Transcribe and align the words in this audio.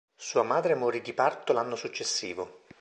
Sua 0.15 0.41
madre 0.41 0.73
morì 0.73 0.99
di 1.03 1.13
parto 1.13 1.53
l'anno 1.53 1.75
successivo. 1.75 2.63